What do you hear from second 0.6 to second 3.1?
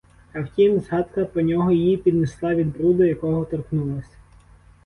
згадка про нього її піднесла від бруду,